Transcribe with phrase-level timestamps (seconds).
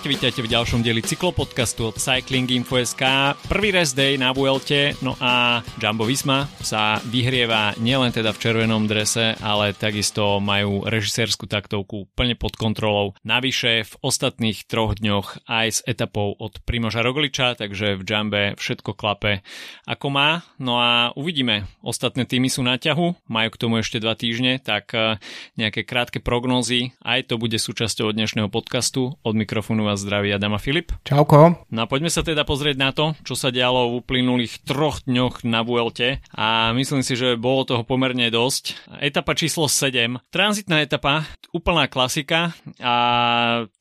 [0.00, 3.04] Čaute, vítajte v ďalšom dieli cyklopodcastu od Cycling Info.sk.
[3.52, 8.88] Prvý rest day na Vuelte, no a Jumbo Visma sa vyhrieva nielen teda v červenom
[8.88, 13.12] drese, ale takisto majú režisérskú taktovku plne pod kontrolou.
[13.28, 18.96] Navyše v ostatných troch dňoch aj s etapou od Primoža Rogliča, takže v Jumbe všetko
[18.96, 19.44] klape
[19.84, 20.48] ako má.
[20.56, 21.68] No a uvidíme.
[21.84, 25.20] Ostatné týmy sú na ťahu, majú k tomu ešte dva týždne, tak eh,
[25.60, 29.20] nejaké krátke prognózy, aj to bude súčasťou dnešného podcastu.
[29.20, 30.94] Od mikrofónu vás zdraví Adam a Filip.
[31.02, 31.66] Čauko.
[31.66, 35.42] No a poďme sa teda pozrieť na to, čo sa dialo v uplynulých troch dňoch
[35.42, 38.94] na Vuelte a myslím si, že bolo toho pomerne dosť.
[39.02, 40.22] Etapa číslo 7.
[40.30, 42.94] Tranzitná etapa, úplná klasika a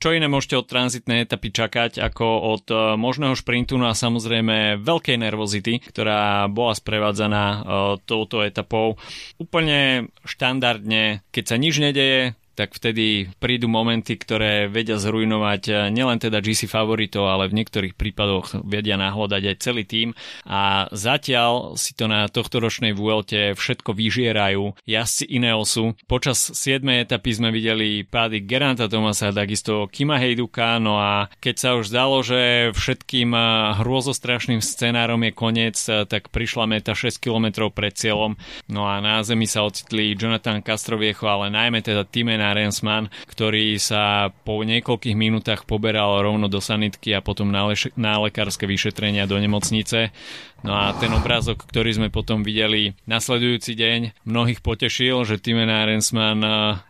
[0.02, 2.26] čo iné môžete od tranzitnej etapy čakať ako
[2.58, 7.62] od e, možného šprintu no a samozrejme veľkej nervozity, ktorá bola sprevádzaná uh,
[8.04, 8.98] touto etapou.
[9.38, 16.20] Úplne štandardne, keď sa nič nedeje, tak vtedy prídu momenty, ktoré vedia zrujnovať eh, nielen
[16.20, 20.12] teda GC favoritov, ale v niektorých prípadoch vedia nahľadať aj celý tým
[20.44, 25.96] a zatiaľ si to na tohto ročnej Vuelte všetko vyžierajú jazdci Ineosu.
[26.04, 26.84] Počas 7.
[27.08, 32.20] etapy sme videli pády Geranta Tomasa, takisto Kima Hejduka, no a keď sa už zdalo,
[32.20, 33.44] že všetkým eh,
[33.80, 38.36] hrôzostrašným scenárom je koniec, eh, tak prišla meta 6 km pred cieľom,
[38.68, 44.34] no a na zemi sa ocitli Jonathan Castroviecho, ale najmä teda Timena Rensman, ktorý sa
[44.44, 49.38] po niekoľkých minútach poberal rovno do sanitky a potom na, leš- na lekárske vyšetrenia do
[49.38, 50.12] nemocnice.
[50.64, 56.44] No a ten obrázok, ktorý sme potom videli nasledujúci deň, mnohých potešil, že Timena Rensman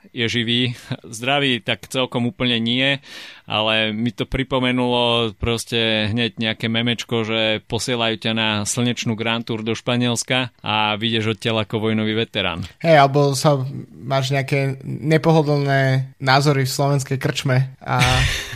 [0.10, 0.62] je živý.
[1.06, 2.98] Zdravý tak celkom úplne nie,
[3.46, 9.62] ale mi to pripomenulo proste hneď nejaké memečko, že posielajú ťa na slnečnú Grand Tour
[9.62, 12.66] do Španielska a vidieš od tela ako vojnový veterán.
[12.82, 13.62] Hej, alebo sa
[13.94, 18.02] máš nejaké nepohodlné názory v slovenskej krčme a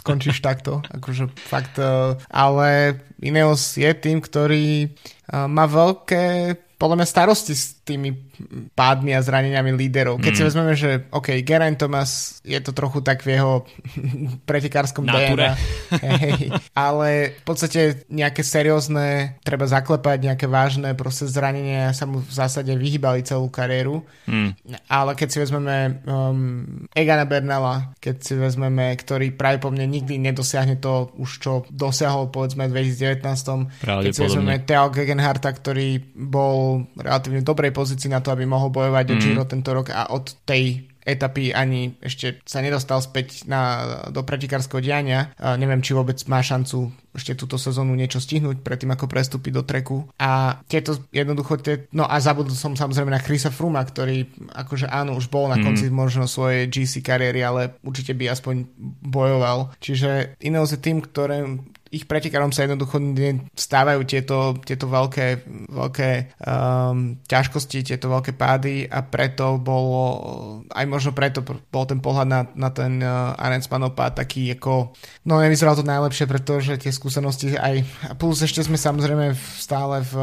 [0.00, 0.80] skončíš takto.
[0.90, 4.92] Akože fakt, eh, ale Ineos je tým, ktorý
[5.30, 6.24] má veľké
[6.80, 8.16] podľa mňa starosti s tými
[8.72, 10.16] pádmi a zraneniami líderov.
[10.16, 10.38] Keď mm.
[10.40, 13.68] si vezmeme, že OK, Geraint Thomas je to trochu tak v jeho
[14.48, 15.52] pretekárskom DNA,
[16.00, 22.32] hej, ale v podstate nejaké seriózne, treba zaklepať nejaké vážne proste zranenia sa mu v
[22.32, 24.00] zásade vyhýbali celú kariéru.
[24.24, 24.56] Mm.
[24.88, 30.16] Ale keď si vezmeme um, Egana Bernala, keď si vezmeme, ktorý práve po mne nikdy
[30.16, 33.84] nedosiahne to už čo dosiahol povedzme v 2019.
[33.84, 34.88] Keď si vezmeme Theo
[35.20, 39.12] Gegenharta, ktorý bol relatívne dobrej pozícii na to, aby mohol bojovať mm.
[39.12, 44.24] o Giro tento rok a od tej etapy ani ešte sa nedostal späť na, do
[44.24, 45.32] pretikárskeho diania.
[45.36, 49.66] A neviem, či vôbec má šancu ešte túto sezónu niečo stihnúť predtým, ako prestúpi do
[49.66, 50.06] treku.
[50.22, 55.18] A tieto jednoducho, tie, no a zabudol som samozrejme na Chrisa Fruma, ktorý akože áno,
[55.18, 55.64] už bol na mm.
[55.66, 58.62] konci možno svojej GC kariéry, ale určite by aspoň
[59.02, 59.74] bojoval.
[59.82, 61.42] Čiže Ineos je tým, ktoré,
[61.90, 63.02] ich pretekárom sa jednoducho
[63.50, 65.26] stávajú tieto, tieto veľké,
[65.74, 70.04] veľké um, ťažkosti, tieto veľké pády a preto bolo,
[70.70, 74.94] aj možno preto bol ten pohľad na, na ten uh, Arensmanov taký ako,
[75.26, 77.82] no nevyzeral to najlepšie, pretože tie skúsenosti aj,
[78.22, 80.14] plus ešte sme samozrejme stále v,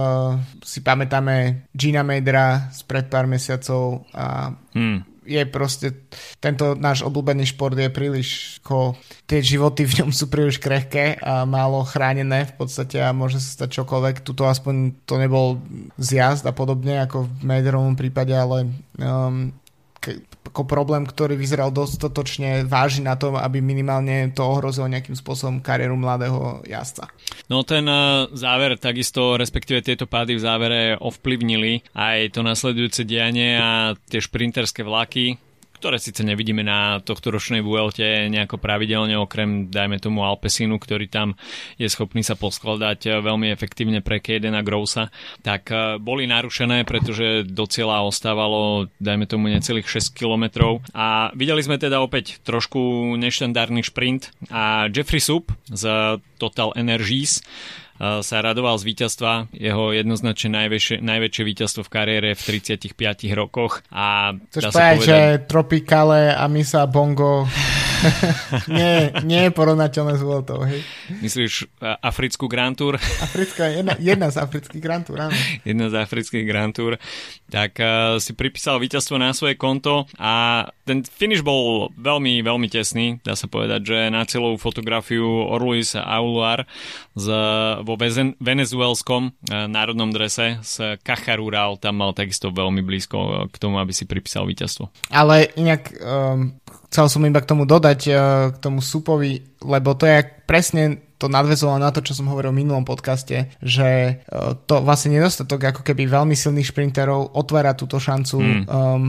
[0.63, 6.08] si pamätáme Gina Madera z pred pár mesiacov a hmm je proste,
[6.40, 8.96] tento náš obľúbený šport je príliš, ako,
[9.28, 13.64] tie životy v ňom sú príliš krehké a málo chránené v podstate a môže sa
[13.64, 14.24] stať čokoľvek.
[14.24, 15.60] Tuto aspoň to nebol
[16.00, 19.52] zjazd a podobne ako v Mederovom prípade, ale um,
[20.57, 25.94] ako problém, ktorý vyzeral dostatočne váži na tom, aby minimálne to ohrozilo nejakým spôsobom kariéru
[25.94, 27.13] mladého jazdca.
[27.45, 33.53] No ten e, záver takisto, respektíve tieto pády v závere ovplyvnili aj to nasledujúce dianie
[33.62, 35.38] a tie šprinterské vlaky,
[35.78, 41.38] ktoré síce nevidíme na tohto ročnej Vuelte nejako pravidelne, okrem dajme tomu Alpesinu, ktorý tam
[41.78, 45.14] je schopný sa poskladať veľmi efektívne pre Kadena Grousa,
[45.46, 51.62] tak eh, boli narušené, pretože do cieľa ostávalo dajme tomu necelých 6 km a videli
[51.62, 57.41] sme teda opäť trošku neštandardný šprint a Jeffrey Sup z Total Energies
[57.97, 62.94] sa radoval z víťazstva, jeho jednoznačne najväčšie, najväčšie víťazstvo v kariére v 35
[63.34, 63.82] rokoch.
[63.90, 65.17] A Chceš povedať, povedať, že
[65.49, 67.49] Tropicale a Misa Bongo
[68.78, 70.82] nie, nie je porovnateľné s Vueltou, hej?
[71.22, 72.97] Myslíš africkú Grand Tour?
[73.28, 75.34] Africká, jedna, jedna z afrických Grand Tour, áno.
[75.66, 77.02] Jedna z afrických Grand Tour.
[77.49, 83.20] Tak uh, si pripísal víťazstvo na svoje konto a ten finish bol veľmi, veľmi tesný.
[83.26, 86.70] Dá sa povedať, že na celú fotografiu Orluis Auluar
[87.17, 87.28] z,
[87.81, 87.97] vo
[88.37, 94.05] venezuelskom uh, národnom drese z Cacharural tam mal takisto veľmi blízko k tomu, aby si
[94.05, 94.93] pripísal víťazstvo.
[95.09, 96.53] Ale inak um,
[96.93, 98.19] chcel som iba k tomu dodať, uh,
[98.53, 102.61] k tomu súpovi, lebo to je presne to nadvezovalo na to, čo som hovoril v
[102.61, 104.22] minulom podcaste, že
[104.70, 108.63] to vlastne nedostatok ako keby veľmi silných šprinterov otvára túto šancu mm.
[108.70, 109.02] um,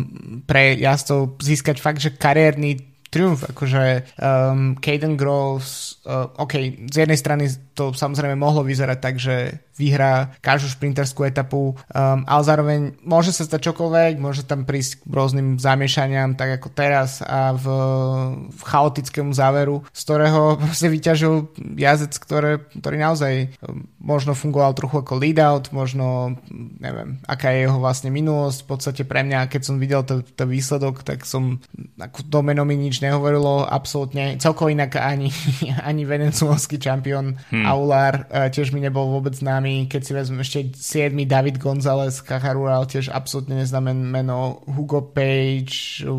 [0.49, 7.19] pre jazdcov získať fakt, že kariérny triumf, akože um, Caden Groves, uh, OK, z jednej
[7.19, 13.31] strany to samozrejme mohlo vyzerať tak, že vyhrá každú šprinterskú etapu, um, ale zároveň môže
[13.31, 17.67] sa stať čokoľvek, môže tam prísť k rôznym zamiešaniam, tak ako teraz a v,
[18.51, 21.35] v chaotickému záveru, z ktorého proste vyťažil
[21.79, 26.37] jazdec, ktoré, ktorý naozaj um, možno fungoval trochu ako lead-out, možno
[26.83, 31.07] neviem, aká je jeho vlastne minulosť, v podstate pre mňa, keď som videl ten výsledok,
[31.07, 31.63] tak som
[31.99, 35.29] ako to meno mi nič nehovorilo, absolútne, celkovo inak ani,
[35.89, 37.67] ani venezuelský čampión hmm.
[37.69, 41.13] Aulár uh, tiež mi nebol vôbec známy známy, keď si vezmem ešte 7.
[41.27, 46.13] David González, Cajarural, tiež absolútne neznáme meno, Hugo Page, 8.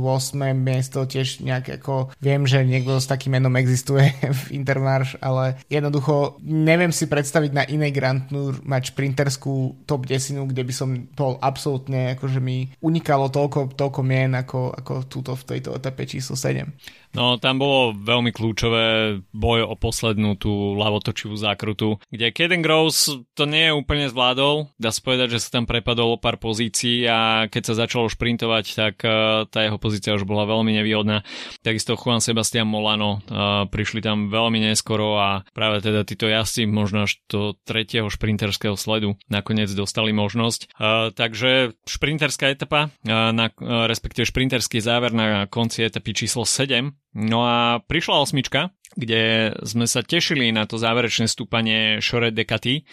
[0.54, 4.12] miesto, tiež nejak ako, viem, že niekto s takým menom existuje
[4.46, 10.52] v Intermarš, ale jednoducho neviem si predstaviť na inej Grand Tour mať šprinterskú top 10,
[10.52, 15.44] kde by som bol absolútne, akože mi unikalo toľko, toľko mien ako, ako túto v
[15.56, 16.69] tejto etape číslo 7.
[17.10, 23.50] No, tam bolo veľmi kľúčové boj o poslednú tú ľavotočivú zákrutu, kde Kaden Gross to
[23.50, 24.70] nie je úplne zvládol.
[24.78, 28.66] Dá sa povedať, že sa tam prepadol o pár pozícií a keď sa začalo šprintovať,
[28.78, 31.26] tak uh, tá jeho pozícia už bola veľmi nevýhodná.
[31.66, 37.10] Takisto Juan Sebastian Molano uh, prišli tam veľmi neskoro a práve teda títo jazdci možno
[37.10, 40.78] až do tretieho šprinterského sledu nakoniec dostali možnosť.
[40.78, 43.50] Uh, takže šprinterská etapa, na,
[43.90, 50.06] respektíve šprinterský záver na konci etapy číslo 7 No a prišla osmička, kde sme sa
[50.06, 52.86] tešili na to záverečné stúpanie Shore Decati,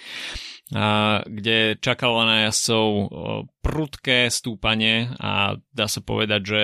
[0.75, 2.87] a kde čakalo na jazdcov
[3.63, 6.63] prudké stúpanie a dá sa povedať, že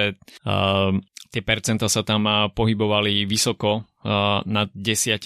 [1.31, 3.87] tie percenta sa tam pohybovali vysoko
[4.47, 5.23] nad 10%,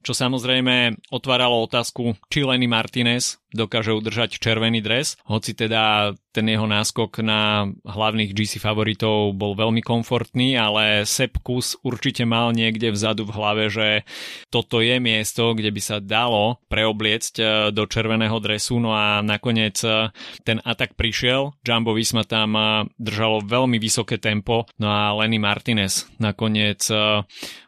[0.00, 6.66] čo samozrejme otváralo otázku, či Lenny Martinez dokáže udržať červený dres, hoci teda ten jeho
[6.66, 13.22] náskok na hlavných GC favoritov bol veľmi komfortný, ale Sepp Kus určite mal niekde vzadu
[13.22, 14.02] v hlave, že
[14.50, 19.78] toto je miesto, kde by sa dalo preobliecť e, do červeného dresu, no a nakoniec
[19.86, 20.10] e,
[20.42, 22.58] ten atak prišiel, Jumbo Visma tam
[22.98, 26.90] držalo veľmi vysoké tempo, no a Lenny Martinez nakoniec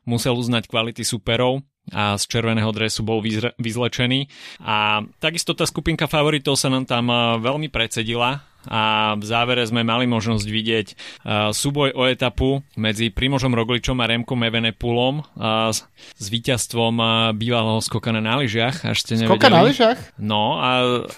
[0.06, 3.22] musel uznať kvality superov a z červeného dresu bol
[3.58, 4.26] vyzlečený.
[4.62, 10.04] A takisto tá skupinka favoritov sa nám tam veľmi predsedila a v závere sme mali
[10.10, 16.26] možnosť vidieť uh, súboj o etapu medzi Primožom Rogličom a Remkom Evenepulom uh, s, s
[16.28, 18.84] víťazstvom uh, bývalého skokana na lyžiach.
[18.86, 19.38] Až ste nevedeli.
[19.38, 19.98] Skoka na lyžiach?
[20.18, 20.72] No a,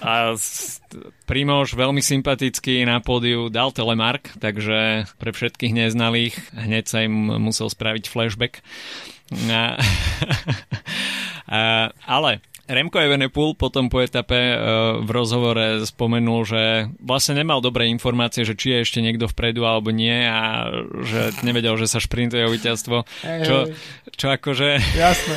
[0.05, 0.13] a
[1.29, 7.69] Primož veľmi sympatický na pódiu dal telemark, takže pre všetkých neznalých hneď sa im musel
[7.69, 8.65] spraviť flashback.
[12.09, 18.45] ale Remko Evenepoel potom po etape uh, v rozhovore spomenul, že vlastne nemal dobré informácie,
[18.45, 20.69] že či je ešte niekto vpredu alebo nie a
[21.01, 23.09] že nevedel, že sa šprintuje o víťazstvo.
[23.25, 23.73] Hey, čo,
[24.13, 24.69] čo akože...
[24.95, 25.37] Jasné.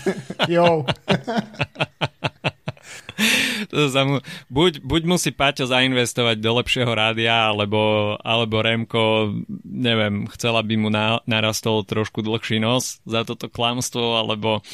[0.54, 0.86] jo.
[3.68, 10.24] to sa mu, buď, buď musí Paťo zainvestovať do lepšieho rádia, alebo, alebo Remko, neviem,
[10.34, 14.64] chcela by mu na, narastol trošku dlhší nos za toto klamstvo, alebo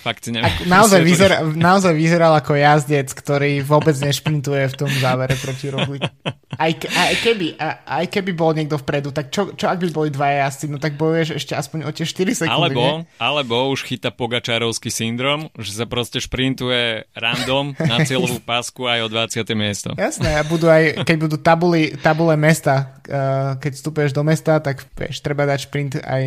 [0.00, 0.46] fakt neviem.
[0.46, 6.06] Ak, naozaj, vyzerá, naozaj vyzeral ako jazdec, ktorý vôbec nešprintuje v tom závere proti Roglič.
[6.54, 10.46] Aj, aj, keby, aj keby bol niekto vpredu, tak čo, čo ak by boli dva
[10.46, 12.54] jazdci, no tak bojuješ ešte aspoň o tie 4 sekundy.
[12.54, 12.82] Alebo,
[13.18, 19.08] alebo už chyta Pogačárovský syndrom, že sa proste šprintuje random na cieľovú pásku aj o
[19.08, 19.42] 20.
[19.56, 19.90] miesto.
[19.96, 24.84] Jasné, a budú aj, keď budú tabuli, tabule mesta, uh, keď vstúpeš do mesta, tak
[24.94, 26.24] vieš, treba dať šprint aj,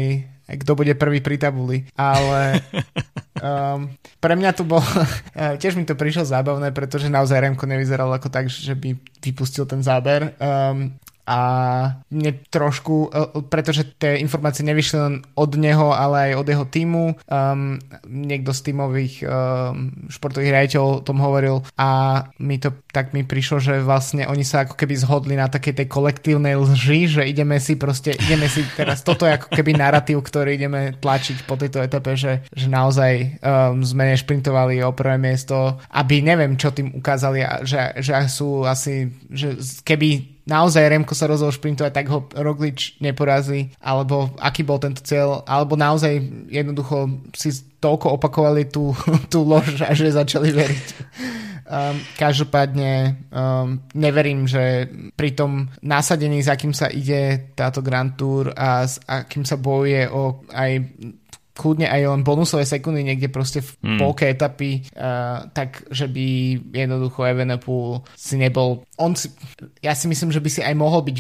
[0.50, 1.86] aj kto bude prvý pri tabuli.
[1.94, 2.60] Ale
[3.46, 4.84] um, pre mňa to bolo,
[5.62, 9.86] tiež mi to prišlo zábavné, pretože naozaj Remko nevyzeral ako tak, že by vypustil ten
[9.86, 10.34] záber.
[10.42, 10.98] Um,
[11.28, 11.40] a
[12.08, 17.06] mne trošku, e, pretože tie informácie nevyšli len od neho, ale aj od jeho týmu.
[17.28, 21.90] Um, niekto z týmových um, športových riaditeľov tom hovoril a
[22.40, 25.88] mi to tak mi prišlo, že vlastne oni sa ako keby zhodli na takej tej
[25.88, 30.58] kolektívnej lži, že ideme si proste, ideme si teraz, toto je ako keby narratív, ktorý
[30.58, 36.26] ideme tlačiť po tejto etape, že, že naozaj um, sme nešprintovali o prvé miesto, aby
[36.26, 41.92] neviem, čo tým ukázali, že, že sú asi, že keby naozaj Remko sa rozhodol šprintovať,
[41.94, 46.18] tak ho Roglič neporazí, alebo aký bol tento cieľ, alebo naozaj
[46.50, 48.96] jednoducho si toľko opakovali tú,
[49.30, 50.88] tú lož, že začali veriť.
[51.68, 54.88] Um, každopádne um, neverím, že
[55.20, 60.08] pri tom nasadení, za kým sa ide táto Grand Tour a s akým sa bojuje
[60.08, 60.88] o aj
[61.58, 64.00] kľudne aj len bonusové sekundy niekde proste v mm.
[64.00, 69.34] polke etapy, uh, tak že by jednoducho Evenepoel si nebol, on si,
[69.82, 71.18] ja si myslím, že by si aj mohol byť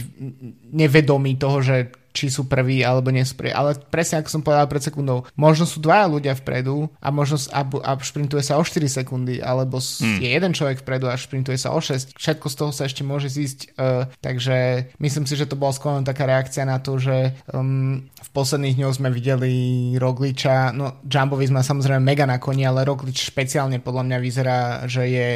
[0.72, 3.54] nevedomý toho, že či sú prví alebo nie sú prví.
[3.54, 7.62] Ale presne ako som povedal pred sekundou, možno sú dvaja ľudia vpredu a možno a,
[7.62, 10.18] a šprintuje sa o 4 sekundy, alebo hmm.
[10.18, 12.18] je jeden človek vpredu a šprintuje sa o 6.
[12.18, 13.78] Všetko z toho sa ešte môže zísť.
[13.78, 18.30] Uh, takže myslím si, že to bola skôr taká reakcia na to, že um, v
[18.34, 19.54] posledných dňoch sme videli
[20.02, 24.60] Rogliča, no Jumbo má samozrejme mega na koni, ale Roglič špeciálne podľa mňa vyzerá,
[24.90, 25.28] že je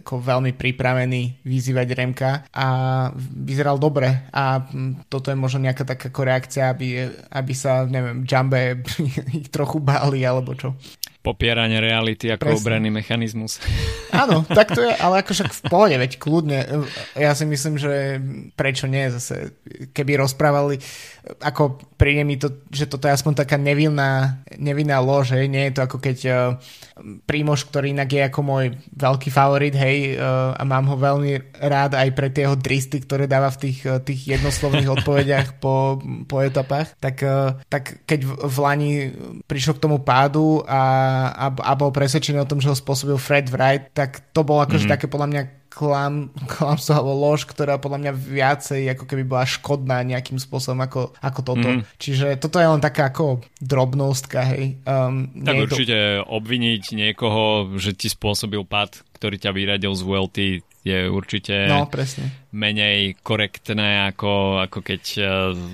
[0.00, 2.66] ako veľmi pripravený vyzývať Remka a
[3.18, 4.64] vyzeral dobre a
[5.08, 8.86] toto je možno nejaká taká reakcia, aby, aby sa, neviem, Jumbe
[9.42, 10.78] ich trochu báli, alebo čo.
[11.20, 12.60] Popieranie reality ako Presne.
[12.64, 13.60] obranný mechanizmus.
[14.24, 16.58] Áno, tak to je, ale ako však v pohode, veď kľudne.
[17.12, 18.18] Ja si myslím, že
[18.56, 19.52] prečo nie zase,
[19.92, 20.80] keby rozprávali
[21.40, 25.74] ako príde mi to, že toto je aspoň taká nevinná, nevinná lož, hej, nie je
[25.76, 26.36] to ako keď uh,
[27.00, 31.96] Prímož, ktorý inak je ako môj veľký favorit, hej, uh, a mám ho veľmi rád
[31.96, 36.36] aj pre tie jeho dristy, ktoré dáva v tých, uh, tých jednoslovných odpovediach po, po
[36.40, 38.92] etapách, tak, uh, tak keď v, v Lani
[39.44, 40.80] prišiel k tomu pádu a,
[41.34, 44.86] a, a bol presvedčený o tom, že ho spôsobil Fred Wright, tak to bolo akože
[44.86, 44.94] mm-hmm.
[44.94, 50.02] také podľa mňa klam, klamstvo alebo lož, ktorá podľa mňa viacej ako keby bola škodná
[50.02, 51.68] nejakým spôsobom ako, ako toto.
[51.70, 51.82] Mm.
[51.96, 54.82] Čiže toto je len taká ako drobnostka, hej.
[54.84, 56.26] Um, tak určite to...
[56.26, 60.38] obviniť niekoho, že ti spôsobil pad, ktorý ťa vyradil z VLT,
[60.80, 62.32] je určite no, presne.
[62.50, 65.26] Menej korektné, ako, ako keď uh,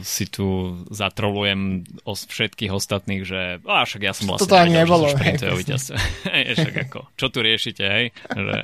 [0.04, 5.09] si tu zatrolujem o všetkých ostatných, že a však ja som vlastne Toto ani nebolo.
[6.37, 8.06] Hej, však ako, čo tu riešite, hej?
[8.28, 8.59] Že,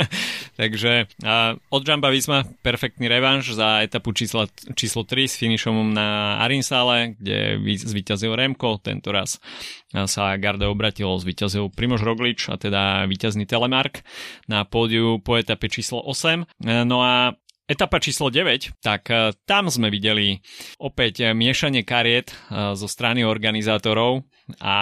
[0.60, 0.92] takže
[1.26, 4.46] uh, od Jamba Visma perfektný revanš za etapu číslo,
[4.78, 9.42] číslo 3 s finišom na Arinsale, kde zvíťazil Remko, tento raz
[9.88, 14.04] sa Garda obratilo, zvíťazil Primož Roglič a teda víťazný Telemark
[14.44, 16.44] na pódiu po etape číslo 8.
[16.84, 17.32] No a
[17.68, 20.40] Etapa číslo 9, tak e, tam sme videli
[20.80, 24.24] opäť miešanie kariet e, zo strany organizátorov
[24.56, 24.76] a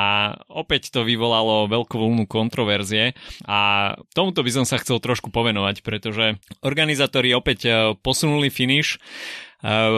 [0.46, 6.38] opäť to vyvolalo veľkú vlnu kontroverzie a tomuto by som sa chcel trošku povenovať, pretože
[6.62, 9.02] organizátori opäť e, posunuli finish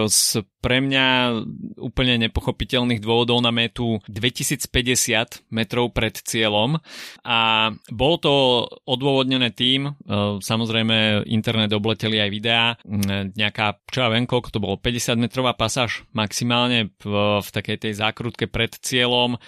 [0.08, 1.06] z pre mňa
[1.78, 6.82] úplne nepochopiteľných dôvodov na metu 2050 metrov pred cieľom.
[7.22, 7.38] A
[7.90, 8.34] bolo to
[8.86, 9.92] odôvodnené tým, e,
[10.42, 12.64] samozrejme internet obleteli aj videá,
[13.38, 17.92] nejaká, čo ja viem, koľko to bolo, 50 metrová pasáž maximálne v, v takej tej
[18.02, 19.38] zákrutke pred cieľom, e,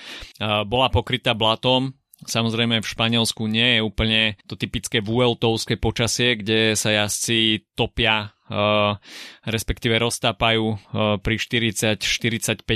[0.67, 6.93] bola pokrytá blatom, Samozrejme v Španielsku nie je úplne to typické vueltovské počasie, kde sa
[6.93, 8.37] jazdci topia
[9.47, 10.79] respektíve roztápajú uh,
[11.23, 12.67] pri 40-45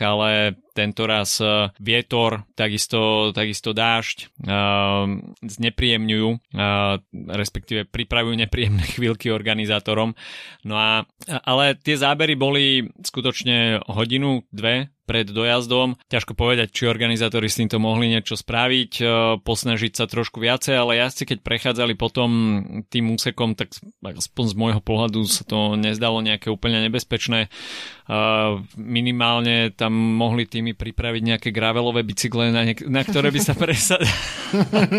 [0.00, 4.30] ale tento raz uh, vietor, takisto, takisto dážď
[5.42, 6.28] znepríjemňujú,
[7.28, 10.14] respektíve pripravujú nepríjemné chvíľky organizátorom.
[10.64, 11.04] No a,
[11.44, 15.96] ale tie zábery boli skutočne hodinu, dve pred dojazdom.
[16.12, 19.04] Ťažko povedať, či organizátori s týmto mohli niečo spraviť, e,
[19.40, 22.28] posnažiť sa trošku viacej, ale jazdci keď prechádzali potom
[22.92, 23.72] tým úsekom, tak
[24.04, 27.48] aspoň z môjho pohľadu sa to nezdalo nejaké úplne nebezpečné.
[27.48, 28.18] E,
[28.76, 34.12] minimálne tam mohli tými pripraviť nejaké gravelové bicykle, na, niek- na ktoré by sa presadili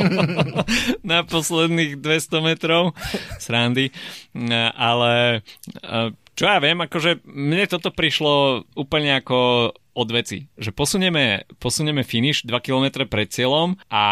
[1.13, 2.97] na posledných 200 metrov
[3.37, 3.93] srandy.
[3.93, 3.93] E,
[4.73, 5.45] ale
[6.39, 12.45] čo ja viem, akože mne toto prišlo úplne ako od veci, že posunieme, posunieme finish
[12.45, 14.03] 2 km pred cieľom a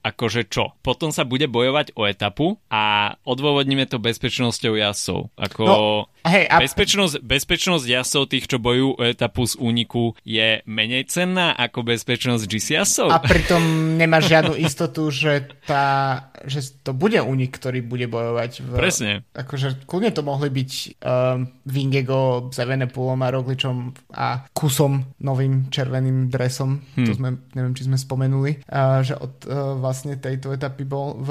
[0.00, 0.72] akože čo?
[0.80, 5.18] Potom sa bude bojovať o etapu a odôvodníme to bezpečnosťou jazdcov.
[5.36, 5.76] Ako no,
[6.24, 6.62] hej, a...
[6.62, 12.44] bezpečnosť, bezpečnosť jazdcov tých, čo bojujú o etapu z úniku je menej cenná ako bezpečnosť
[12.46, 13.08] GC jazdcov.
[13.12, 13.62] A pritom
[13.98, 18.64] nemáš žiadnu istotu, že, tá, že to bude únik, ktorý bude bojovať.
[18.64, 19.26] V, Presne.
[19.34, 20.70] Akože kľudne to mohli byť
[21.02, 23.76] um, Vingego s Evenepoolom a Rogličom
[24.14, 27.06] a kusom novým červeným dresom, hmm.
[27.06, 28.62] to sme, neviem, či sme spomenuli,
[29.02, 31.30] že od uh, vlastne tejto etapy bol v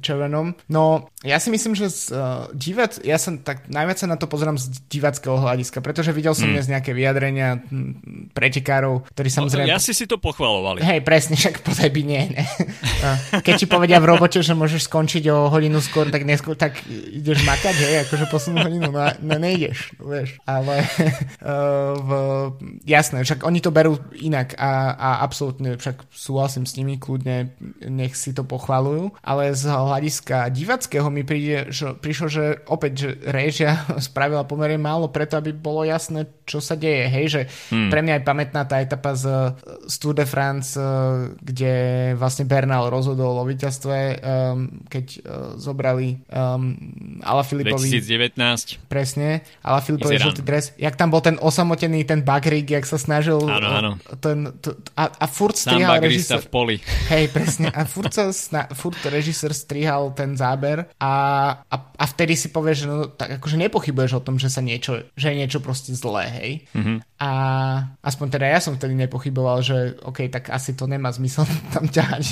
[0.00, 0.56] červenom.
[0.72, 4.32] No, ja si myslím, že z uh, divac, ja som tak najviac sa na to
[4.32, 6.56] pozerám z divackého hľadiska, pretože videl som hmm.
[6.56, 7.60] dnes nejaké vyjadrenia
[8.32, 9.68] pretekárov, ktorí samozrejme...
[9.68, 10.80] Ja si si to pochvalovali.
[10.80, 12.44] Hej, presne, však podaj by nie, ne.
[13.44, 17.44] Keď ti povedia v robote, že môžeš skončiť o hodinu skôr, tak neskôr, tak ideš
[17.44, 20.80] makať, hej, akože posunú hodinu, no, no nejdeš, vieš, ale
[21.44, 22.10] uh, v,
[22.88, 27.50] jasné, jasné, však oni to berú inak a, a absolútne však súhlasím s nimi, kľudne
[27.90, 33.10] nech si to pochvalujú, ale z hľadiska divackého mi príde, že, prišlo, že opäť, že
[33.26, 37.40] režia spravila pomerne málo preto, aby bolo jasné, čo sa deje, hej, že
[37.74, 37.90] hmm.
[37.90, 39.54] pre mňa je pamätná tá etapa z,
[39.90, 40.78] z Tour de France,
[41.42, 41.72] kde
[42.14, 45.20] vlastne Bernal rozhodol o víťazstve, um, keď uh,
[45.58, 46.76] zobrali um,
[47.24, 47.90] Ala Filipovi.
[47.90, 48.88] 2019.
[48.88, 50.72] Presne, Ala Filipovi žltý dres.
[50.76, 53.90] Jak tam bol ten osamotený, ten Bagrik, jak sa snažil áno, áno.
[54.20, 56.44] Ten, to, a, a furt strihal režisér.
[56.44, 56.76] v poli.
[57.12, 57.72] Hej, presne.
[57.72, 61.12] A furt, sa, sna, furt režisér strihal ten záber a,
[61.64, 65.08] a, a vtedy si povieš, že no, tak akože nepochybuješ o tom, že sa niečo,
[65.16, 66.52] že je niečo proste zlé, hej.
[66.76, 66.98] Mm-hmm.
[67.18, 67.30] A
[68.04, 72.24] aspoň teda ja som vtedy nepochyboval, že OK, tak asi to nemá zmysel tam ťahať,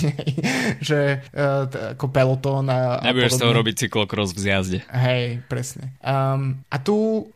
[0.84, 4.78] že uh, t- ako pelotón a, Nebudeš z toho robiť cyklokros v zjazde.
[4.92, 5.96] Hej, presne.
[6.04, 7.26] Um, a tu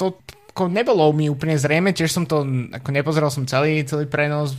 [0.00, 0.16] to
[0.60, 4.52] ako nebolo mi úplne zrejme, tiež som to, ako nepozeral som celý, celý prenos,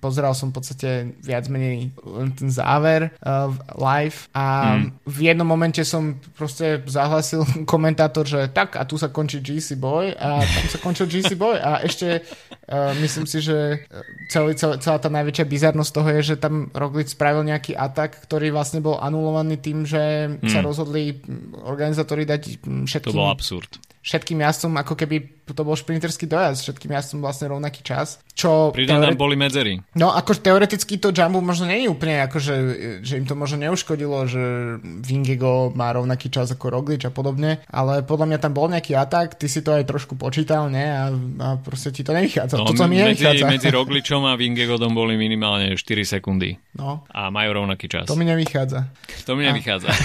[0.00, 0.88] pozeral som v podstate
[1.20, 5.04] viac menej len ten záver uh, live a mm.
[5.04, 10.16] v jednom momente som proste zahlasil komentátor, že tak a tu sa končí GC Boy
[10.16, 13.84] a tam sa končil GC Boy a ešte uh, myslím si, že
[14.32, 18.56] celý, celý, celá tá najväčšia bizarnosť toho je, že tam Roglic spravil nejaký atak, ktorý
[18.56, 20.48] vlastne bol anulovaný tým, že mm.
[20.48, 21.20] sa rozhodli
[21.60, 23.12] organizátori dať všetkým...
[23.12, 23.68] To bol absurd
[24.06, 28.22] všetkým jazdcom, ako keby to bol šprinterský dojazd, všetkým jazdcom vlastne rovnaký čas.
[28.38, 29.18] Čo Pri teore...
[29.18, 29.82] boli medzery.
[29.98, 32.54] No ako teoreticky to Jumbo možno nie je úplne, akože,
[33.02, 34.42] že im to možno neuškodilo, že
[34.82, 39.38] Vingego má rovnaký čas ako Roglič a podobne, ale podľa mňa tam bol nejaký atak,
[39.38, 40.86] ty si to aj trošku počítal, ne?
[40.86, 41.04] A,
[41.42, 42.62] a proste ti to nevychádza.
[42.62, 45.82] No, to, mi medzi, medzi Rogličom a Vingegodom boli minimálne 4
[46.18, 46.54] sekundy.
[46.78, 47.02] No.
[47.10, 48.06] A majú rovnaký čas.
[48.06, 48.86] To mi nevychádza.
[49.26, 49.90] To mi nevychádza.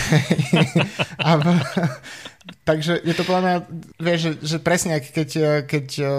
[1.22, 1.54] A, a,
[2.42, 3.56] Takže je to podľa mňa,
[4.02, 5.30] vieš, že, že presne keď,
[5.70, 6.10] keď eh,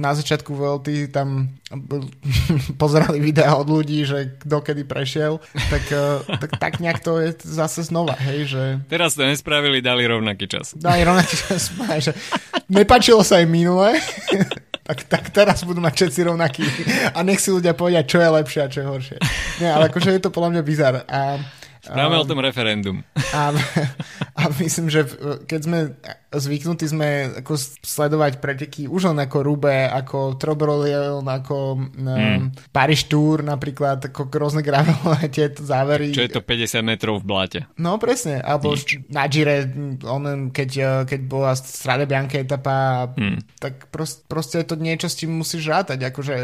[0.00, 1.52] na začiatku VLT tam
[2.82, 7.36] pozerali videá od ľudí, že kto kedy prešiel, tak, eh, tak, tak nejak to je
[7.44, 8.62] zase znova, hej, že...
[8.88, 10.72] Teraz to nespravili, dali rovnaký čas.
[10.72, 11.68] Dali rovnaký čas,
[12.08, 12.12] že
[12.72, 14.00] nepačilo sa im minule,
[14.88, 16.64] tak, tak teraz budú mať všetci rovnaký
[17.12, 19.18] a nech si ľudia povedia, čo je lepšie a čo je horšie.
[19.60, 20.94] Nie, ale akože je to podľa mňa bizar.
[21.04, 21.36] A,
[21.86, 22.96] Spravme um, o tom referendum.
[23.30, 23.54] A,
[24.34, 25.06] a myslím, že
[25.46, 25.78] keď sme
[26.34, 27.08] zvyknutí sme
[27.42, 32.74] ako sledovať preteky už len ako Rube, ako Trobroliel, ako um, mm.
[32.74, 36.12] Paris Tour napríklad, ako rôzne gravelové tieto závery.
[36.12, 37.58] Čo je to 50 metrov v bláte.
[37.78, 39.06] No presne, alebo Nič.
[39.08, 39.70] na Gire,
[40.04, 43.62] on, keď, keď bola Strade Bianca etapa, mm.
[43.62, 46.36] tak prost, proste je to niečo, s čím musíš rátať, akože,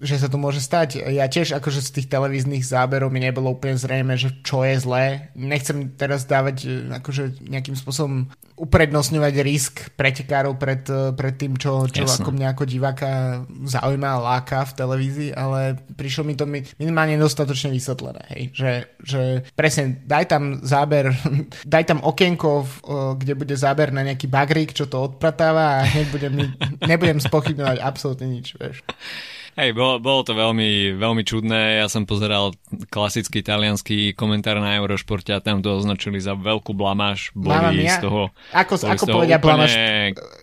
[0.00, 1.04] že sa to môže stať.
[1.12, 5.04] Ja tiež akože z tých televíznych záberov mi nebolo úplne zrejme, že čo je zlé.
[5.34, 12.06] Nechcem teraz dávať akože nejakým spôsobom uprednostňovať risk pretekárov pred, eh, pred tým, čo, čo
[12.06, 16.46] ako mňa ako diváka zaujíma a láka v televízii, ale prišlo mi to
[16.78, 19.22] minimálne dostatočne vysvetlené, hej, že, že
[19.58, 21.10] presne daj tam záber,
[21.74, 22.68] daj tam okienko, eh,
[23.18, 26.34] kde bude záber na nejaký bagrík, čo to odpratáva a hneď budem,
[26.90, 28.86] nebudem spochybňovať absolútne nič, vieš.
[29.54, 31.78] Hej, bolo, bolo to veľmi, veľmi čudné.
[31.78, 32.58] Ja som pozeral
[32.90, 37.30] klasický italianský komentár na Eurošporte a tam to označili za veľkú blamáž.
[37.38, 38.34] Boli z toho...
[38.50, 39.70] Ako, ako toho povedia blamáž?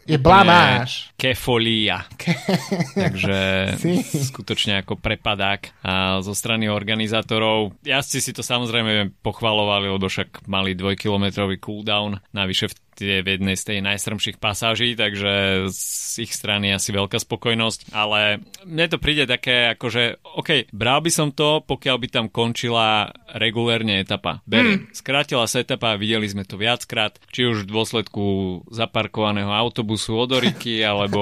[0.08, 1.12] Je blamáž.
[1.20, 2.08] Kefolia.
[2.16, 2.40] Ke...
[3.04, 3.40] Takže
[4.32, 7.76] skutočne ako prepadák a zo strany organizátorov.
[7.84, 12.24] Jazdci si to samozrejme pochvalovali, lebo však mali dvojkilometrový cooldown.
[12.32, 17.22] Navyše v je v jednej z tej najstrmších pasáží, takže z ich strany asi veľká
[17.22, 20.04] spokojnosť, ale mne to príde také ako, že
[20.36, 24.44] OK, bral by som to, pokiaľ by tam končila regulérne etapa.
[24.44, 24.88] Beriem.
[24.88, 24.92] Hmm.
[24.92, 28.24] Skrátila sa etapa, videli sme to viackrát, či už v dôsledku
[28.68, 31.22] zaparkovaného autobusu od Oriky, alebo,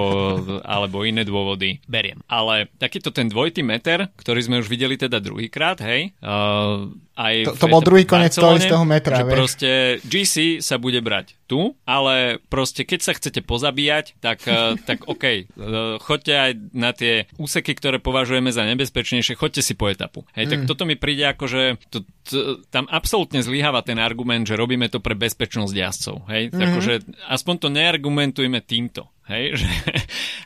[0.65, 1.81] alebo iné dôvody.
[1.85, 2.21] Beriem.
[2.25, 7.53] Ale takýto ten dvojitý meter, ktorý sme už videli teda druhýkrát, hej, uh, aj to,
[7.59, 9.19] to bol druhý koniec toho istého metra.
[9.19, 9.35] Že vieš.
[9.35, 9.71] proste
[10.07, 15.25] GC sa bude brať tu, ale proste keď sa chcete pozabíjať, tak, uh, tak OK,
[15.27, 20.23] uh, choďte aj na tie úseky, ktoré považujeme za nebezpečnejšie, choďte si po etapu.
[20.31, 20.51] Hej, mm.
[20.55, 24.87] tak toto mi príde ako, že to, to, tam absolútne zlyháva ten argument, že robíme
[24.87, 26.15] to pre bezpečnosť jazdcov.
[26.31, 26.61] Hej, mm-hmm.
[26.63, 26.93] takže
[27.27, 29.11] aspoň to neargumentujeme týmto.
[29.27, 29.69] Hej, že,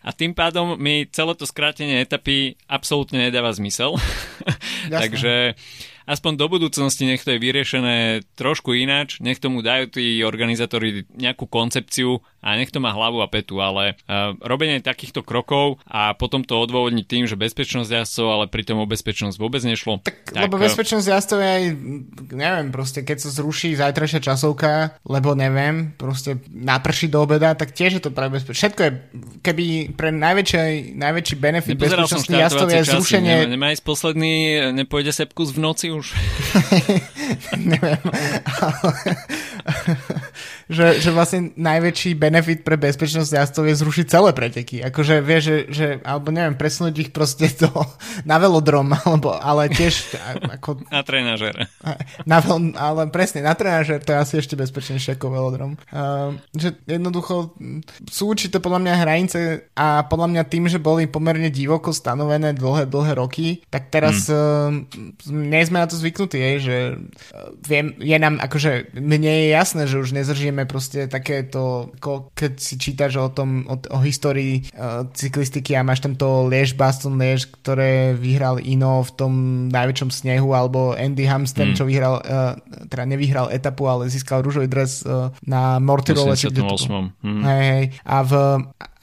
[0.02, 3.94] a tým pádom mi celé to skrátenie etapy absolútne nedáva zmysel.
[4.90, 5.54] Takže
[6.10, 11.48] aspoň do budúcnosti nech to je vyriešené trošku ináč, nech tomu dajú tí organizátori nejakú
[11.48, 16.44] koncepciu, a nech to má hlavu a petu, ale uh, robenie takýchto krokov a potom
[16.44, 20.04] to odôvodniť tým, že bezpečnosť jazdcov, ale pritom o bezpečnosť vôbec nešlo.
[20.04, 21.64] Tak, tak lebo bezpečnosť jazdcov je aj,
[22.36, 27.98] neviem, proste keď sa zruší zajtrajšia časovka, lebo neviem, proste naprší do obeda, tak tiež
[27.98, 28.60] je to pre bezpečnosť.
[28.60, 28.92] Všetko je,
[29.40, 33.36] keby pre najväčší, najväčší benefit bezpečnosti jazdcov je zrušenie...
[33.48, 34.34] Nemá, nemá ísť posledný,
[34.76, 36.12] nepôjde sepkus v noci už?
[37.72, 38.04] neviem,
[38.60, 38.92] ale
[40.70, 44.84] že, že vlastne najväčší benefit pre bezpečnosť jazdcov je zrušiť celé preteky.
[44.86, 47.70] Akože vie, že, že alebo neviem, presunúť ich proste do,
[48.24, 50.16] na velodrom, alebo, ale tiež
[50.60, 50.86] ako...
[50.88, 51.68] Na trenažer.
[52.24, 52.40] Na,
[52.78, 55.72] ale presne, na trenažer to je asi ešte bezpečnejšie ako velodrom.
[55.90, 57.56] Uh, že jednoducho
[58.08, 59.40] sú určité podľa mňa hranice
[59.76, 64.88] a podľa mňa tým, že boli pomerne divoko stanovené dlhé, dlhé roky, tak teraz hmm.
[65.28, 69.48] uh, nie sme na to zvyknutí, je, že uh, viem, je nám akože mne je
[69.52, 70.16] jasné, že už
[70.54, 75.82] nezržíme proste takéto, ako keď si čítaš o tom, o, o histórii uh, cyklistiky a
[75.82, 79.34] máš tam to Liež, Baston Liež, ktoré vyhral Ino v tom
[79.74, 81.76] najväčšom snehu, alebo Andy Hamsten, mm.
[81.76, 82.54] čo vyhral, uh,
[82.88, 86.38] teda nevyhral etapu, ale získal rúžový dres uh, na Mortirole.
[86.38, 87.26] 88.
[87.26, 87.42] Mm.
[87.44, 87.86] Hej, hej.
[88.06, 88.32] A, v,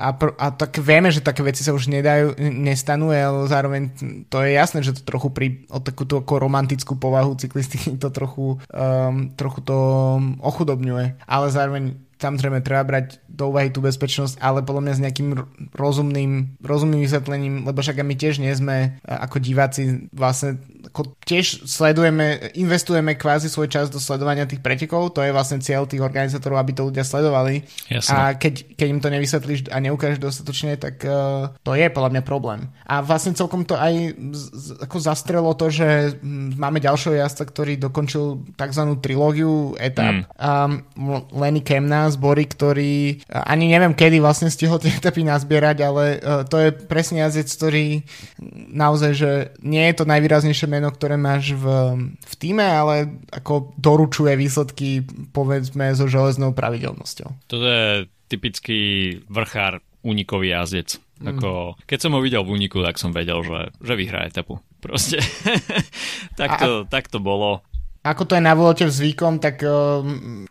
[0.01, 3.93] a, pr- a tak vieme, že také veci sa už nedajú, nestanú, ale zároveň
[4.33, 8.57] to je jasné, že to trochu pri o takúto ako romantickú povahu cyklistiky to trochu,
[8.73, 9.77] um, trochu to
[10.41, 11.21] ochudobňuje.
[11.29, 15.29] Ale zároveň samozrejme treba brať do úvahy tú bezpečnosť, ale podľa mňa s nejakým
[15.73, 22.53] rozumným, rozumným vysvetlením, lebo však my tiež nie sme ako diváci vlastne ako tiež sledujeme,
[22.57, 26.73] investujeme kvázi svoj čas do sledovania tých pretekov, to je vlastne cieľ tých organizátorov, aby
[26.75, 28.11] to ľudia sledovali Jasne.
[28.11, 32.23] a keď, keď im to nevysvetlíš a neukážeš dostatočne, tak uh, to je podľa mňa
[32.27, 32.69] problém.
[32.89, 34.45] A vlastne celkom to aj z,
[34.83, 36.19] ako zastrelo to, že
[36.59, 38.83] máme ďalšieho jazdca, ktorý dokončil tzv.
[38.99, 40.27] trilógiu etap.
[40.27, 40.81] Mm.
[40.99, 46.05] Um, Lenny Kemna z Bory, ktorý ani neviem, kedy vlastne stihol tie etapy nazbierať, ale
[46.19, 47.87] uh, to je presne jazdec, ktorý
[48.75, 49.31] naozaj, že
[49.63, 51.67] nie je to najvýraznejšie meno, ktoré máš v,
[52.19, 57.51] v týme, ale ako doručuje výsledky povedzme so železnou pravidelnosťou.
[57.51, 58.81] To je typický
[59.27, 60.99] vrchár unikový jazdec.
[61.21, 61.37] Mm.
[61.37, 64.57] Ako, keď som ho videl v úniku, tak som vedel, že, že vyhrá etapu.
[64.81, 65.21] Proste.
[66.41, 67.61] tak, to, a, tak to bolo
[68.01, 70.01] ako to je na Vuelte zvykom, tak uh,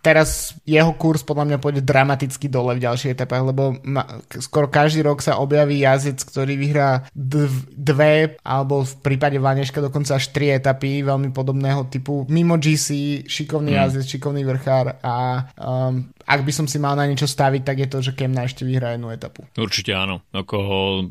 [0.06, 4.06] teraz jeho kurz podľa mňa pôjde dramaticky dole v ďalších etapách, lebo ma,
[4.38, 8.14] skoro každý rok sa objaví jazdec, ktorý vyhrá dv, dve,
[8.46, 12.30] alebo v prípade Vaneška dokonca až tri etapy veľmi podobného typu.
[12.30, 13.80] Mimo GC, šikovný mm.
[13.82, 17.88] jazdec, šikovný vrchár a um, ak by som si mal na niečo staviť, tak je
[17.90, 19.50] to, že Kemna ešte vyhrá jednu etapu.
[19.58, 20.22] Určite áno.
[20.30, 20.58] Ako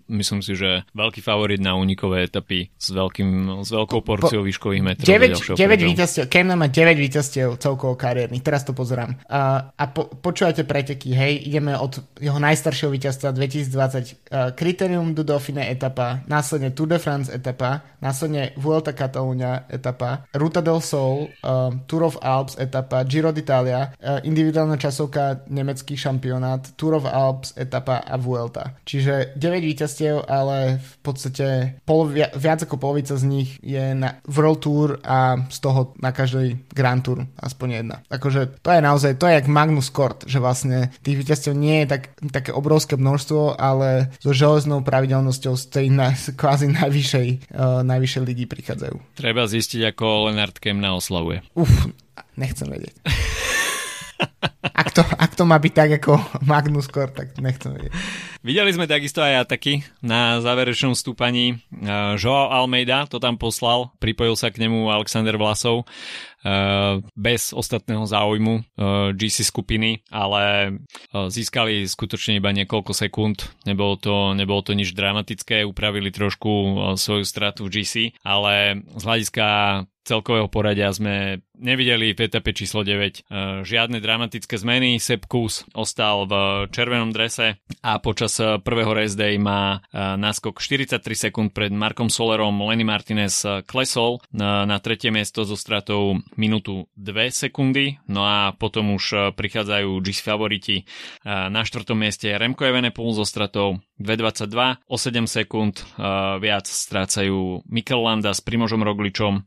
[0.06, 4.82] myslím si, že veľký favorit na unikové etapy s, veľkým, s veľkou porciou po, výškových
[4.86, 5.10] metrov.
[5.10, 6.24] 9, 9 víťazstiev.
[6.30, 8.46] Kemna má 9 víťazstiev celkovo kariérnych.
[8.46, 9.18] Teraz to pozerám.
[9.26, 14.30] Uh, a po, počúvate preteky, hej, ideme od jeho najstaršieho víťazstva 2020.
[14.30, 20.62] Uh, Criterium du Dauphine etapa, následne Tour de France etapa, následne Vuelta Catalunya etapa, Ruta
[20.62, 26.76] del Sol, uh, Tour of Alps etapa, Giro d'Italia, uh, individuálna časov časovka nemecký šampionát,
[26.76, 28.76] Tour of Alps, etapa a Vuelta.
[28.84, 31.46] Čiže 9 víťazstiev, ale v podstate
[31.88, 36.60] pol, viac ako polovica z nich je na World Tour a z toho na každej
[36.76, 37.96] Grand Tour aspoň jedna.
[38.12, 41.96] Akože to je naozaj, to je jak Magnus Kort, že vlastne tých víťazstiev nie je
[41.96, 48.22] tak, také obrovské množstvo, ale so železnou pravidelnosťou z tej na, kvázi najvyššej, uh, najvyššej
[48.28, 49.16] ligy prichádzajú.
[49.16, 51.40] Treba zistiť, ako Leonard Kemna oslavuje.
[51.56, 51.88] Uf,
[52.36, 52.94] nechcem vedieť.
[54.62, 57.92] ak, to, ak to má byť tak ako Magnus Core, tak nechcem vedieť.
[58.42, 61.58] Videli sme takisto aj ataky na záverečnom stúpaní.
[62.18, 65.86] Joao Almeida to tam poslal, pripojil sa k nemu Alexander Vlasov
[67.16, 68.62] bez ostatného záujmu
[69.14, 70.76] GC skupiny, ale
[71.12, 73.42] získali skutočne iba niekoľko sekúnd.
[73.66, 76.50] Nebolo to, nebolo to nič dramatické, upravili trošku
[76.94, 79.46] svoju stratu v GC, ale z hľadiska
[80.08, 83.12] celkového poradia sme nevideli v etape číslo 9 e,
[83.60, 84.96] žiadne dramatické zmeny.
[84.96, 86.32] Sepp Kuss ostal v
[86.72, 92.56] červenom drese a počas prvého race day má náskok 43 sekúnd pred Markom Solerom.
[92.64, 97.96] Lenny Martinez klesol na tretie miesto so stratou minútu 2 sekundy.
[98.10, 100.76] No a potom už prichádzajú GC favoriti.
[101.24, 105.82] Na štvrtom mieste Remco Evenepoel so stratou 2.22, o 7 sekúnd
[106.38, 109.42] viac strácajú Mikel Landa s Primožom Rogličom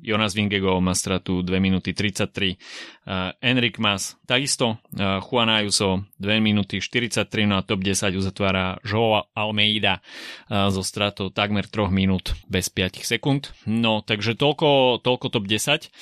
[0.00, 2.56] Jonas Vingego má stratu 2 minúty 33.
[3.04, 4.80] Uh, Enric Mas takisto.
[4.96, 7.48] Juan Ayuso 2 minúty 43.
[7.48, 10.00] No a top 10 uzatvára Joao Almeida
[10.48, 13.52] so stratou takmer 3 minút bez 5 sekúnd.
[13.68, 15.92] No takže toľko, toľko top 10.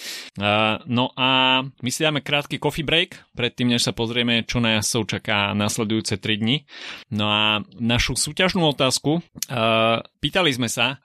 [0.88, 5.52] No a my si dáme krátky coffee break, predtým než sa pozrieme, čo jazdcov čaká
[5.52, 6.64] nasledujúce 3 dni.
[7.12, 9.20] No a našu súťažnú otázku
[10.18, 11.02] pýtali sme sa,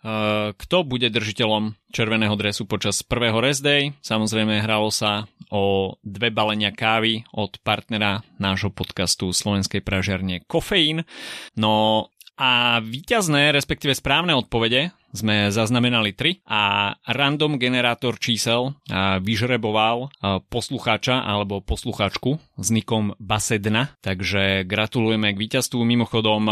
[0.56, 3.96] kto bude držiteľom červeného dresu počas prvého rest day.
[4.04, 11.08] Samozrejme hralo sa o dve balenia kávy od partnera nášho podcastu Slovenskej pražiarne Kofeín.
[11.56, 12.08] No
[12.38, 18.76] a víťazné, respektíve správne odpovede sme zaznamenali 3 a random generátor čísel
[19.22, 20.12] vyžreboval
[20.52, 25.80] poslucháča alebo posluchačku s nikom Basedna, takže gratulujeme k víťazstvu.
[25.86, 26.50] Mimochodom,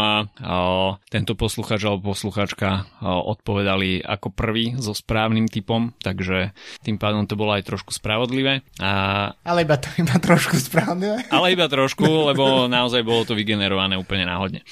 [1.10, 6.54] tento posluchač alebo posluchačka odpovedali ako prvý so správnym typom, takže
[6.86, 8.62] tým pádom to bolo aj trošku spravodlivé.
[8.78, 9.34] A...
[9.42, 11.26] Ale iba, to, iba trošku spravodlivé.
[11.28, 14.62] Ale iba trošku, lebo naozaj bolo to vygenerované úplne náhodne.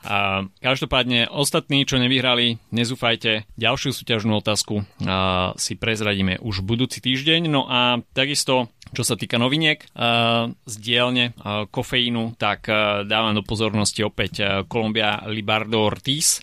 [0.00, 3.29] A každopádne ostatní, čo nevyhrali, nezúfajte.
[3.58, 7.50] Ďalšiu súťažnú otázku a, si prezradíme už budúci týždeň.
[7.50, 13.38] No a takisto čo sa týka noviniek uh, z dielne uh, kofeínu, tak uh, dávam
[13.38, 16.42] do pozornosti opäť Columbia Libardo Ortiz,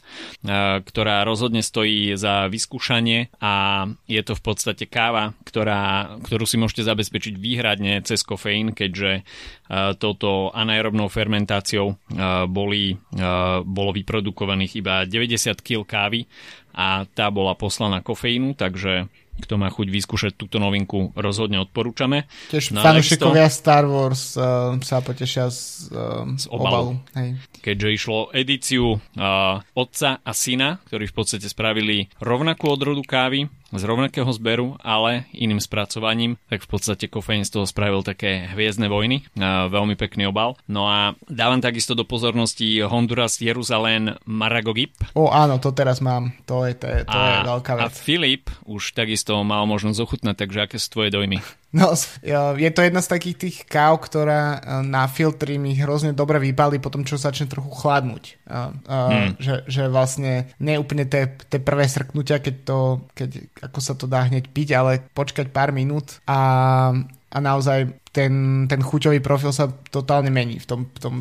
[0.84, 6.88] ktorá rozhodne stojí za vyskúšanie a je to v podstate káva, ktorá, ktorú si môžete
[6.88, 9.28] zabezpečiť výhradne cez kofeín, keďže
[10.00, 12.00] touto anaerobnou fermentáciou
[12.48, 12.96] boli,
[13.66, 16.24] bolo vyprodukovaných iba 90 kg kávy
[16.78, 22.26] a tá bola poslaná kofeínu, takže kto má chuť vyskúšať túto novinku, rozhodne odporúčame.
[22.50, 26.66] Tiež no, fanúšikovia Star Wars uh, sa potešia z, uh, z obalu.
[26.66, 26.92] obalu.
[27.14, 27.30] Hej.
[27.62, 33.84] Keďže išlo edíciu uh, otca a syna, ktorí v podstate spravili rovnakú odrodu kávy, z
[33.84, 39.28] rovnakého zberu, ale iným spracovaním, tak v podstate kofeín z toho spravil také hviezdne vojny,
[39.68, 40.56] veľmi pekný obal.
[40.72, 44.96] No a dávam takisto do pozornosti Honduras Jeruzalén Maragogip.
[45.18, 47.84] O áno, to teraz mám, to je, to je, to a, je veľká vec.
[47.84, 51.40] A Filip už takisto mal možnosť ochutnať, takže aké sú tvoje dojmy?
[51.78, 51.94] No,
[52.58, 56.82] je to jedna z takých tých káv, ktorá e, na filtri mi hrozne dobre vypali
[56.82, 58.42] potom, čo začne trochu chladnúť.
[58.48, 59.36] Hmm.
[59.38, 62.80] že, že vlastne nie úplne tie, tie prvé srknutia, keď to,
[63.12, 63.30] keď,
[63.70, 66.40] ako sa to dá hneď piť, ale počkať pár minút a,
[67.30, 70.58] a naozaj ten, ten chuťový profil sa totálne mení.
[70.58, 71.14] V tom, v tom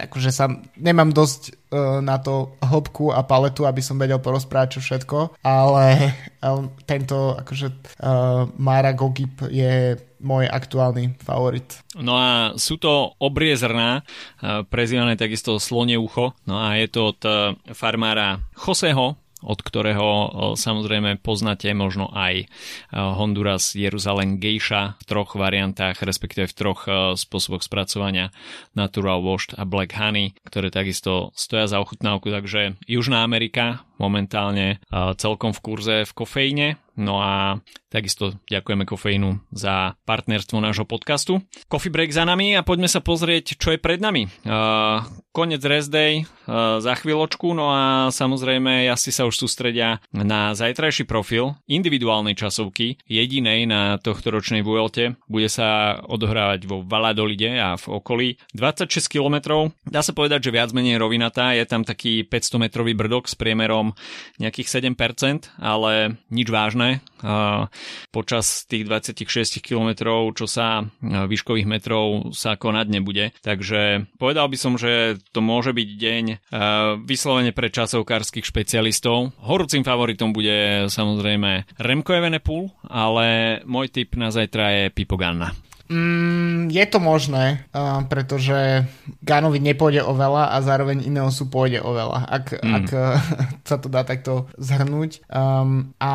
[0.00, 0.48] akože sa
[0.80, 6.16] nemám dosť uh, na to hĺbku a paletu, aby som vedel porozprávať čo všetko, ale
[6.40, 7.68] um, tento akože
[8.00, 11.84] uh, Mara Gogip je môj aktuálny favorit.
[12.00, 17.12] No a sú to obrie zrná, uh, prezývané takisto slonie ucho, no a je to
[17.12, 17.20] od
[17.76, 20.08] farmára Joseho, od ktorého
[20.56, 22.48] samozrejme poznáte možno aj
[22.90, 28.32] Honduras Jeruzalem Geisha v troch variantách, respektíve v troch spôsoboch spracovania
[28.72, 34.82] Natural Washed a Black Honey, ktoré takisto stoja za ochutnávku, takže Južná Amerika momentálne
[35.16, 37.58] celkom v kurze v kofeíne, No a
[37.90, 41.42] takisto ďakujeme kofeínu za partnerstvo nášho podcastu.
[41.66, 44.30] Coffee break za nami a poďme sa pozrieť, čo je pred nami.
[45.34, 46.22] Konec rest day
[46.78, 53.66] za chvíľočku, no a samozrejme asi sa už sústredia na zajtrajší profil individuálnej časovky, jedinej
[53.66, 55.18] na tohto ročnej Vuelte.
[55.26, 59.66] Bude sa odohrávať vo Valadolide a v okolí 26 km.
[59.82, 63.83] Dá sa povedať, že viac menej rovinatá, je tam taký 500 metrový brdok s priemerom
[64.40, 67.04] nejakých 7%, ale nič vážne.
[68.08, 69.96] Počas tých 26 km,
[70.32, 73.36] čo sa výškových metrov sa konať nebude.
[73.44, 76.24] Takže povedal by som, že to môže byť deň
[77.04, 79.32] vyslovene pre časovkárskych špecialistov.
[79.40, 85.50] Horúcim favoritom bude samozrejme Remco Evenepoel, ale môj tip na zajtra je Pipo Ganna.
[85.84, 88.88] Mm, je to možné, uh, pretože
[89.20, 92.72] Ganovi nepôjde o veľa a zároveň Ineosu pôjde o veľa, ak, mm.
[92.72, 93.20] ak uh,
[93.68, 95.28] sa to dá takto zhrnúť.
[95.28, 96.12] Um, a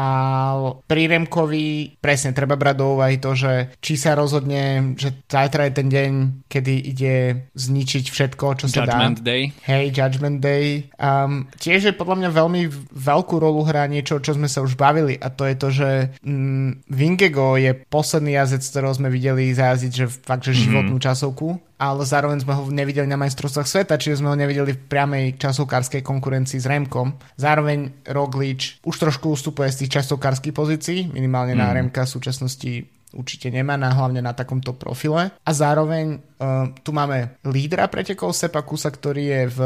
[0.90, 5.74] pri Remkovi presne treba brať do úvahy to, že či sa rozhodne, že zajtra je
[5.78, 6.12] ten deň,
[6.50, 7.16] kedy ide
[7.54, 9.38] zničiť všetko, čo sa Judgment dá.
[9.38, 9.54] Day.
[9.70, 10.90] Hej, Judgment Day.
[10.98, 15.14] Um, tiež je podľa mňa veľmi veľkú rolu hrá niečo, čo sme sa už bavili
[15.14, 15.90] a to je to, že
[16.26, 21.08] um, Vingego je posledný jazec, ktorého sme videli zajazdiť, že fakt, že životnú mm-hmm.
[21.12, 25.36] časovku, ale zároveň sme ho nevideli na majstrovstvách sveta, čiže sme ho nevideli v priamej
[25.36, 27.20] časovkárskej konkurencii s Remkom.
[27.36, 31.60] Zároveň Roglič už trošku ustupuje z tých časovkárskych pozícií, minimálne mm.
[31.60, 31.76] na mhm.
[31.76, 32.72] Remka v súčasnosti
[33.10, 35.34] určite nemá, na, hlavne na takomto profile.
[35.42, 39.60] A zároveň uh, tu máme lídra pretekov Sepa Kusa, ktorý je v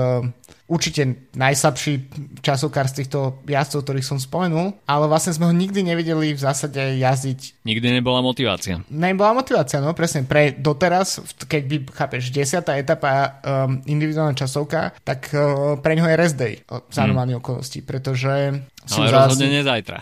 [0.73, 1.93] určite najslabší
[2.41, 6.97] časovkár z týchto jazdcov, ktorých som spomenul, ale vlastne sme ho nikdy nevideli v zásade
[6.97, 7.61] jazdiť.
[7.61, 8.81] Nikdy nebola motivácia.
[8.89, 10.25] Nebola motivácia, no presne.
[10.25, 16.17] Pre doteraz, keď by, chápeš, desiatá etapa um, individuálna časovka, tak uh, pre ňoho je
[16.17, 17.07] rest day za hmm.
[17.13, 18.65] normálne okolnosti, pretože...
[18.83, 20.01] Ale rozhodne nie zajtra.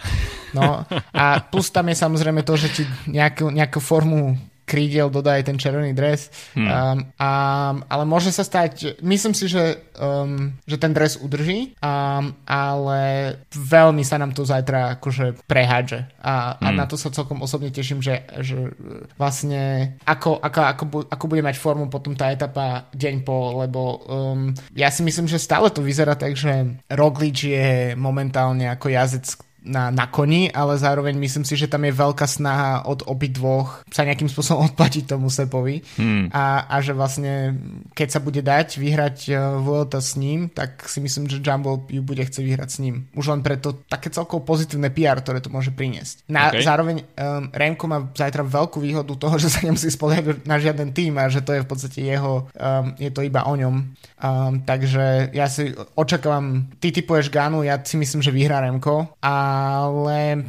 [0.56, 0.88] No
[1.22, 4.40] a plus tam je samozrejme to, že ti nejakú, nejakú formu
[4.72, 6.32] krídiel dodá aj ten červený dres.
[6.56, 6.64] Hmm.
[6.64, 7.32] Um, a,
[7.92, 13.02] ale môže sa stať, myslím si, že, um, že ten dres udrží, um, ale
[13.52, 16.08] veľmi sa nám to zajtra akože prehádže.
[16.24, 16.64] A, hmm.
[16.64, 18.72] a na to sa celkom osobne teším, že, že
[19.20, 24.56] vlastne ako, ako, ako, ako bude mať formu potom tá etapa deň po, lebo um,
[24.72, 29.93] ja si myslím, že stále to vyzerá tak, že Roglič je momentálne ako jazdec, na,
[29.93, 34.28] na koni, ale zároveň myslím si, že tam je veľká snaha od obidvoch sa nejakým
[34.28, 36.34] spôsobom odplatiť tomu Sepovi hmm.
[36.34, 37.58] a, a že vlastne
[37.93, 42.02] keď sa bude dať vyhrať uh, Vuelta s ním, tak si myslím, že Jumbo ju
[42.02, 43.06] bude chcieť vyhrať s ním.
[43.13, 46.26] Už len preto také celkovo pozitívne PR, ktoré to môže priniesť.
[46.26, 46.65] Na, okay.
[46.65, 51.21] Zároveň um, Remko má zajtra veľkú výhodu toho, že sa nemusí spoliehať na žiaden tým
[51.21, 53.76] a že to je v podstate jeho, um, je to iba o ňom.
[54.21, 59.34] Um, takže ja si očakávam, ty typuješ Ganu, ja si myslím, že vyhrá Remko a
[59.52, 60.48] ale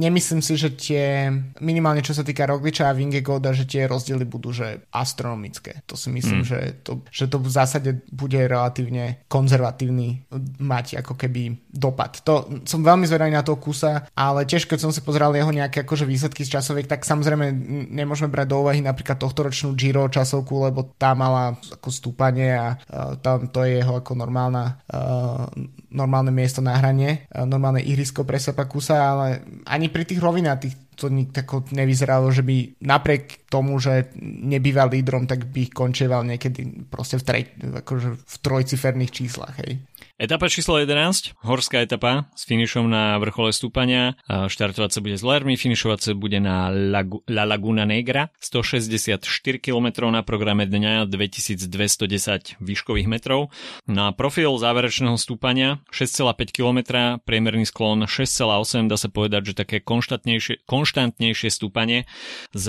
[0.00, 1.28] nemyslím si, že tie,
[1.60, 5.84] minimálne čo sa týka Rogliča a Vingegoda, že tie rozdiely budú že astronomické.
[5.84, 6.48] To si myslím, mm.
[6.48, 10.24] že, to, že to v zásade bude relatívne konzervatívny
[10.62, 12.24] mať ako keby dopad.
[12.24, 15.84] To som veľmi zvedavý na toho kusa, ale tiež keď som si pozrel jeho nejaké
[15.84, 17.52] akože výsledky z časoviek, tak samozrejme
[17.92, 22.78] nemôžeme brať do úvahy napríklad tohto ročnú Giro časovku, lebo tá mala ako stúpanie a
[22.78, 25.50] uh, tam to je jeho ako normálna, uh,
[25.92, 29.26] normálne miesto na hranie, uh, normálne ihrisko pre Sepakusa, ale
[29.64, 30.58] ani pri tých rovinách
[30.98, 37.22] to tako nevyzeralo, že by napriek tomu, že nebýval lídrom, tak by končeval niekedy proste
[37.22, 37.42] v, trej,
[37.86, 39.54] akože v trojciferných číslach.
[39.62, 39.78] Hej.
[40.18, 44.18] Etapa číslo 11, horská etapa s finišom na vrchole stúpania.
[44.26, 48.26] Štartovať sa bude z Lermy, finišovať sa bude na La Laguna Negra.
[48.42, 49.22] 164
[49.62, 53.54] km na programe dňa, 2210 výškových metrov.
[53.86, 56.78] Na profil záverečného stúpania 6,5 km,
[57.22, 62.10] priemerný sklon 6,8, dá sa povedať, že také konštantnejšie, konštantnejšie stúpanie
[62.50, 62.66] s,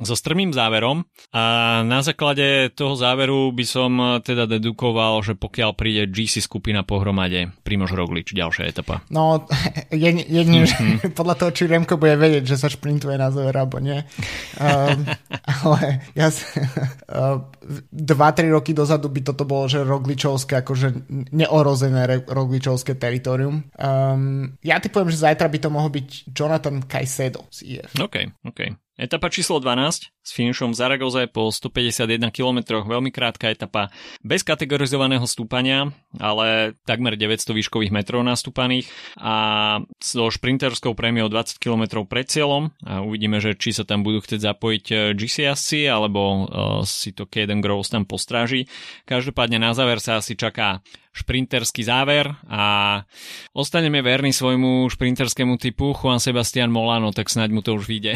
[0.00, 1.04] so strmým záverom.
[1.36, 3.92] A na základe toho záveru by som
[4.24, 7.50] teda dedukoval, že pokiaľ príde GC skupina skupina pohromade.
[7.66, 9.02] Primož Roglič, ďalšia etapa.
[9.10, 9.42] No,
[9.90, 11.10] jedine, mm-hmm.
[11.18, 13.98] podľa toho, či Remko bude vedieť, že sa šprintuje na záver, alebo nie.
[14.54, 15.02] Um,
[15.66, 17.42] ale ja uh,
[17.90, 23.66] 2-3 roky dozadu by toto bolo, že Rogličovské, akože neorozené Rogličovské teritorium.
[23.74, 27.90] Um, ja typujem, že zajtra by to mohol byť Jonathan Caicedo z IF.
[27.98, 28.60] OK, OK.
[29.00, 33.88] Etapa číslo 12 s finišom Zaragoze po 151 km, veľmi krátka etapa
[34.20, 39.34] bez kategorizovaného stúpania, ale takmer 900 výškových metrov nastúpaných a
[39.96, 44.40] so šprinterskou prémiou 20 km pred cieľom a uvidíme, že či sa tam budú chcieť
[44.52, 46.38] zapojiť eh, GCSC alebo uh,
[46.84, 48.68] si to Caden Groves tam postráži.
[49.08, 53.02] Každopádne na záver sa asi čaká šprinterský záver a
[53.50, 58.14] ostaneme verní svojmu šprinterskému typu Juan Sebastian Molano, tak snáď mu to už vyjde.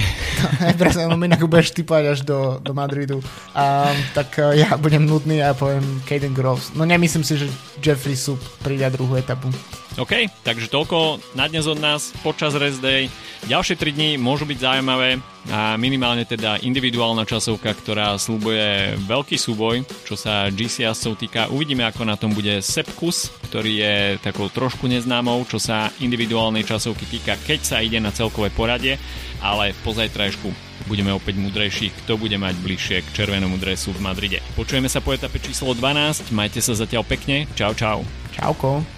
[0.63, 3.23] No, presne, no inak budeš typovať až do, do Madridu.
[3.55, 6.75] A, tak uh, ja budem nudný a poviem Caden Groves.
[6.75, 7.47] No nemyslím si, že
[7.79, 9.47] Jeffrey Sup príde druhú etapu.
[9.95, 13.07] OK, takže toľko na dnes od nás počas rest day.
[13.47, 15.23] Ďalšie 3 dní môžu byť zaujímavé
[15.55, 21.47] a minimálne teda individuálna časovka, ktorá slúbuje veľký súboj, čo sa GCS-ov týka.
[21.47, 27.07] Uvidíme, ako na tom bude Sepkus, ktorý je takou trošku neznámou, čo sa individuálnej časovky
[27.07, 28.99] týka, keď sa ide na celkové poradie,
[29.39, 34.41] ale po zajtrajšku budeme opäť mudrejší, kto bude mať bližšie k červenému dresu v Madride.
[34.55, 38.07] Počujeme sa po etape číslo 12, majte sa zatiaľ pekne, čau čau.
[38.35, 38.94] Čauko.